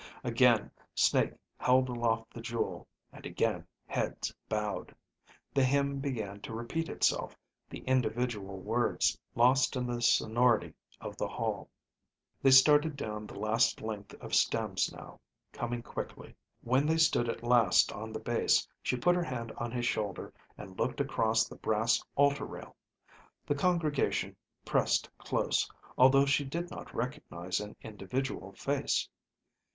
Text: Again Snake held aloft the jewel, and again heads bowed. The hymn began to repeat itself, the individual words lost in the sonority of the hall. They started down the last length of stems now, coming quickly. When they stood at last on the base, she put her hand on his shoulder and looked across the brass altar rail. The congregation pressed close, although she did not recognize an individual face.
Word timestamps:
Again 0.23 0.71
Snake 0.95 1.33
held 1.59 1.87
aloft 1.87 2.33
the 2.33 2.41
jewel, 2.41 2.87
and 3.13 3.23
again 3.23 3.67
heads 3.85 4.33
bowed. 4.49 4.95
The 5.53 5.63
hymn 5.63 5.99
began 5.99 6.41
to 6.41 6.55
repeat 6.55 6.89
itself, 6.89 7.37
the 7.69 7.81
individual 7.81 8.57
words 8.57 9.19
lost 9.35 9.75
in 9.75 9.85
the 9.85 10.01
sonority 10.01 10.73
of 10.99 11.17
the 11.17 11.27
hall. 11.27 11.69
They 12.41 12.49
started 12.49 12.95
down 12.95 13.27
the 13.27 13.37
last 13.37 13.79
length 13.79 14.15
of 14.15 14.33
stems 14.33 14.91
now, 14.91 15.19
coming 15.53 15.83
quickly. 15.83 16.33
When 16.63 16.87
they 16.87 16.97
stood 16.97 17.29
at 17.29 17.43
last 17.43 17.91
on 17.91 18.11
the 18.11 18.19
base, 18.19 18.67
she 18.81 18.97
put 18.97 19.15
her 19.15 19.23
hand 19.23 19.51
on 19.51 19.71
his 19.71 19.85
shoulder 19.85 20.33
and 20.57 20.79
looked 20.79 20.99
across 20.99 21.47
the 21.47 21.57
brass 21.57 22.03
altar 22.15 22.45
rail. 22.45 22.75
The 23.45 23.53
congregation 23.53 24.35
pressed 24.65 25.15
close, 25.19 25.69
although 25.95 26.25
she 26.25 26.43
did 26.43 26.71
not 26.71 26.91
recognize 26.91 27.59
an 27.59 27.75
individual 27.83 28.53
face. 28.53 29.07